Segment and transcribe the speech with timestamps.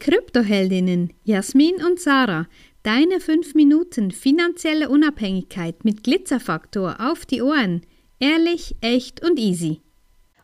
[0.00, 2.46] Kryptoheldinnen Jasmin und Sarah.
[2.82, 7.82] Deine 5 Minuten finanzielle Unabhängigkeit mit Glitzerfaktor auf die Ohren.
[8.18, 9.82] Ehrlich, echt und easy.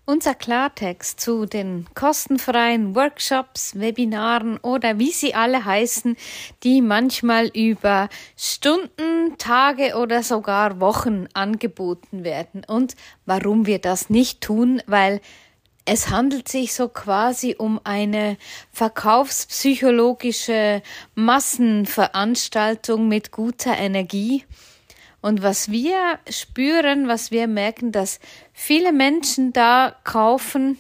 [0.05, 6.17] Unser Klartext zu den kostenfreien Workshops, Webinaren oder wie sie alle heißen,
[6.63, 12.95] die manchmal über Stunden, Tage oder sogar Wochen angeboten werden und
[13.25, 15.21] warum wir das nicht tun, weil
[15.87, 18.37] es handelt sich so quasi um eine
[18.73, 20.83] verkaufspsychologische
[21.15, 24.45] Massenveranstaltung mit guter Energie.
[25.23, 28.19] Und was wir spüren, was wir merken, dass
[28.53, 30.79] viele Menschen da kaufen,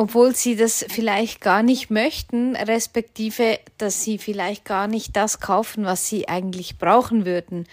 [0.00, 5.84] obwohl sie das vielleicht gar nicht möchten, respektive, dass sie vielleicht gar nicht das kaufen,
[5.84, 7.66] was sie eigentlich brauchen würden.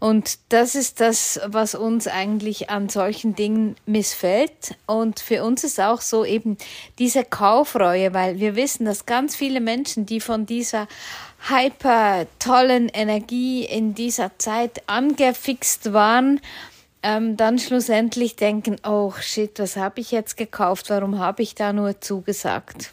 [0.00, 4.76] Und das ist das, was uns eigentlich an solchen Dingen missfällt.
[4.86, 6.56] Und für uns ist auch so eben
[6.98, 10.88] diese Kaufreue, weil wir wissen, dass ganz viele Menschen, die von dieser
[11.48, 16.40] hyper tollen Energie in dieser Zeit angefixt waren,
[17.02, 20.90] ähm, dann schlussendlich denken, oh shit, was habe ich jetzt gekauft?
[20.90, 22.92] Warum habe ich da nur zugesagt?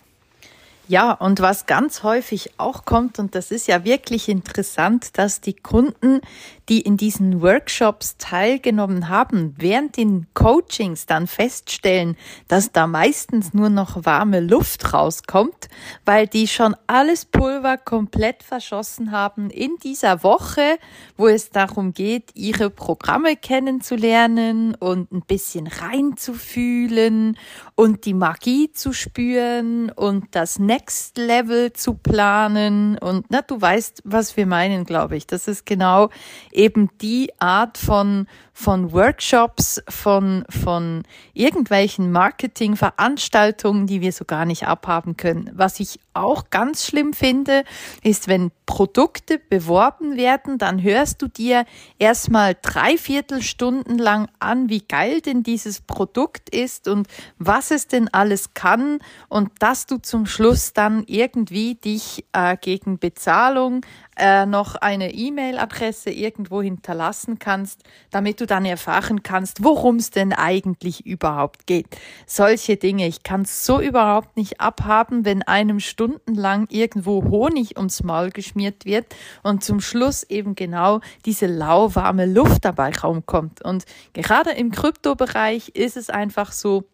[0.87, 5.55] Ja, und was ganz häufig auch kommt, und das ist ja wirklich interessant, dass die
[5.55, 6.21] Kunden
[6.69, 13.69] die in diesen Workshops teilgenommen haben, während den Coachings dann feststellen, dass da meistens nur
[13.69, 15.69] noch warme Luft rauskommt,
[16.05, 20.77] weil die schon alles Pulver komplett verschossen haben in dieser Woche,
[21.17, 27.38] wo es darum geht, ihre Programme kennenzulernen und ein bisschen reinzufühlen
[27.75, 34.02] und die Magie zu spüren und das Next Level zu planen und na, du weißt,
[34.05, 35.27] was wir meinen, glaube ich.
[35.27, 36.09] Das ist genau
[36.55, 41.03] eben die Art von, von Workshops, von, von
[41.33, 45.51] irgendwelchen Marketingveranstaltungen, die wir so gar nicht abhaben können.
[45.53, 47.63] Was ich auch ganz schlimm finde,
[48.01, 51.65] ist, wenn Produkte beworben werden, dann hörst du dir
[51.99, 57.07] erstmal drei Viertelstunden lang an, wie geil denn dieses Produkt ist und
[57.38, 62.97] was es denn alles kann und dass du zum Schluss dann irgendwie dich äh, gegen
[62.97, 63.81] Bezahlung
[64.17, 70.33] äh, noch eine E-Mail-Adresse irgendwo hinterlassen kannst, damit du dann erfahren kannst, worum es denn
[70.33, 71.87] eigentlich überhaupt geht.
[72.25, 73.07] Solche Dinge.
[73.07, 78.85] Ich kann es so überhaupt nicht abhaben, wenn einem stundenlang irgendwo Honig ums Maul geschmiert
[78.85, 79.07] wird
[79.43, 83.61] und zum Schluss eben genau diese lauwarme Luft dabei raumkommt.
[83.61, 86.85] Und gerade im Kryptobereich ist es einfach so,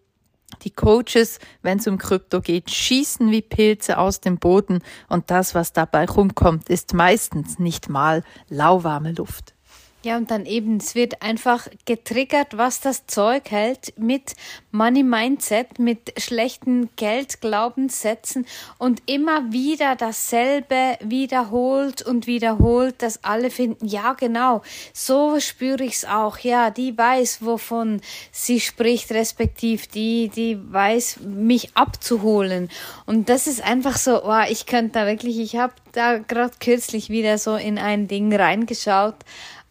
[0.64, 4.80] die Coaches, wenn es um Krypto geht, schießen wie Pilze aus dem Boden
[5.10, 9.54] und das, was dabei rumkommt, ist meistens nicht mal lauwarme Luft.
[10.04, 14.36] Ja, und dann eben, es wird einfach getriggert, was das Zeug hält mit
[14.72, 18.48] Money Mindset, mit schlechten Geldglaubenssätzen
[18.80, 26.04] und immer wieder dasselbe wiederholt und wiederholt, dass alle finden, ja, genau, so spüre ich's
[26.04, 26.40] auch.
[26.40, 28.02] Ja, die weiß, wovon
[28.32, 32.70] sie spricht, respektiv die, die weiß, mich abzuholen.
[33.06, 37.10] Und das ist einfach so, oh, ich könnte da wirklich, ich habe da gerade kürzlich
[37.10, 39.18] wieder so in ein Ding reingeschaut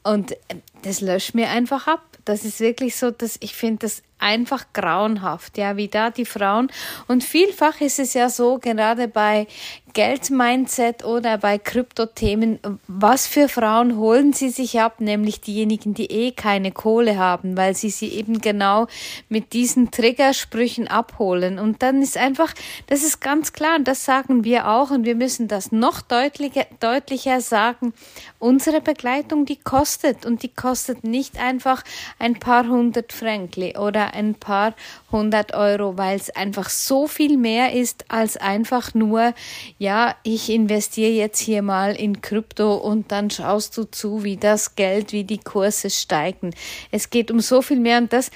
[0.03, 0.37] und
[0.83, 2.19] das löscht mir einfach ab.
[2.25, 6.71] Das ist wirklich so, dass ich finde das einfach grauenhaft, ja, wie da die Frauen.
[7.09, 9.47] Und vielfach ist es ja so, gerade bei
[9.93, 15.01] Geldmindset oder bei Kryptothemen, was für Frauen holen sie sich ab?
[15.01, 18.87] Nämlich diejenigen, die eh keine Kohle haben, weil sie sie eben genau
[19.29, 21.59] mit diesen Triggersprüchen abholen.
[21.59, 22.55] Und dann ist einfach,
[22.87, 26.67] das ist ganz klar, und das sagen wir auch, und wir müssen das noch deutlicher,
[26.79, 27.93] deutlicher sagen.
[28.39, 31.83] Unsere Begleitung, die kostet, und die kostet nicht einfach
[32.19, 34.75] ein paar hundert Frankli oder ein paar
[35.11, 39.35] hundert Euro, weil es einfach so viel mehr ist als einfach nur,
[39.79, 44.77] ja, ich investiere jetzt hier mal in Krypto und dann schaust du zu, wie das
[44.77, 46.51] Geld, wie die Kurse steigen.
[46.91, 48.31] Es geht um so viel mehr und das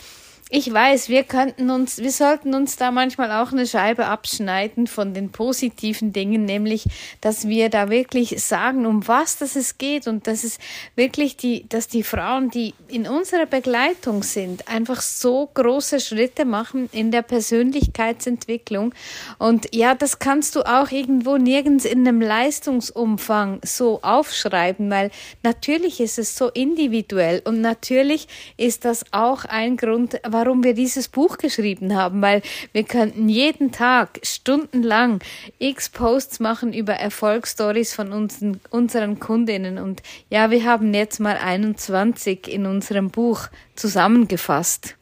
[0.56, 5.12] ich weiß, wir könnten uns, wir sollten uns da manchmal auch eine Scheibe abschneiden von
[5.12, 6.84] den positiven Dingen, nämlich,
[7.20, 10.61] dass wir da wirklich sagen, um was das es geht und dass es
[10.94, 16.88] wirklich die, dass die Frauen, die in unserer Begleitung sind, einfach so große Schritte machen
[16.93, 18.94] in der Persönlichkeitsentwicklung.
[19.40, 25.11] Und ja, das kannst du auch irgendwo nirgends in einem Leistungsumfang so aufschreiben, weil
[25.43, 30.75] natürlich ist es so individuell und natürlich ist das auch ein Grund, warum warum wir
[30.75, 32.43] dieses Buch geschrieben haben, weil
[32.73, 35.20] wir könnten jeden Tag stundenlang
[35.58, 39.79] x Posts machen über Erfolgsstories von unseren, unseren Kundinnen.
[39.79, 44.96] Und ja, wir haben jetzt mal 21 in unserem Buch zusammengefasst.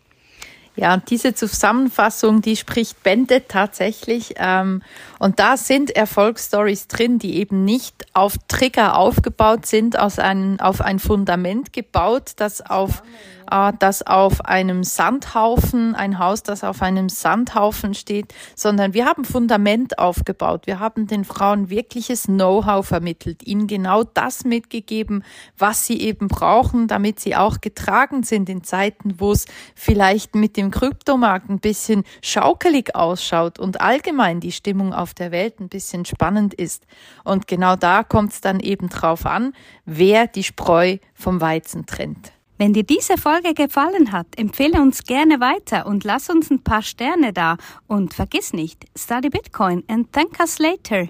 [0.76, 4.34] Ja, und diese Zusammenfassung, die spricht Bände tatsächlich.
[4.36, 4.82] Ähm,
[5.22, 10.80] Und da sind Erfolgsstories drin, die eben nicht auf Trigger aufgebaut sind, aus einem, auf
[10.80, 13.04] ein Fundament gebaut, das auf
[13.52, 19.24] äh, das auf einem Sandhaufen, ein Haus, das auf einem Sandhaufen steht, sondern wir haben
[19.24, 20.66] Fundament aufgebaut.
[20.66, 25.24] Wir haben den Frauen wirkliches Know-how vermittelt, ihnen genau das mitgegeben,
[25.58, 29.44] was sie eben brauchen, damit sie auch getragen sind in Zeiten, wo es
[29.74, 35.68] vielleicht mit dem Kryptomarkt ein bisschen schaukelig ausschaut und allgemein die Stimmung der Welt ein
[35.68, 36.86] bisschen spannend ist.
[37.24, 39.52] Und genau da kommt es dann eben drauf an,
[39.84, 42.32] wer die Spreu vom Weizen trennt.
[42.58, 46.82] Wenn dir diese Folge gefallen hat, empfehle uns gerne weiter und lass uns ein paar
[46.82, 47.56] Sterne da.
[47.88, 51.08] Und vergiss nicht, study Bitcoin and thank us later.